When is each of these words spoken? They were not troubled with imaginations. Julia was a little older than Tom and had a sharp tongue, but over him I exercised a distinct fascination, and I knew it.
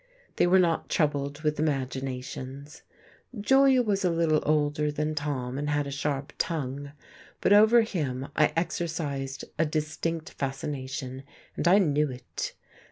They 0.37 0.47
were 0.47 0.57
not 0.57 0.89
troubled 0.89 1.41
with 1.41 1.59
imaginations. 1.59 2.81
Julia 3.39 3.83
was 3.83 4.03
a 4.03 4.09
little 4.09 4.41
older 4.47 4.91
than 4.91 5.13
Tom 5.13 5.59
and 5.59 5.69
had 5.69 5.85
a 5.85 5.91
sharp 5.91 6.33
tongue, 6.39 6.93
but 7.39 7.53
over 7.53 7.83
him 7.83 8.27
I 8.35 8.51
exercised 8.57 9.45
a 9.59 9.65
distinct 9.67 10.31
fascination, 10.31 11.21
and 11.55 11.67
I 11.67 11.77
knew 11.77 12.09
it. 12.09 12.55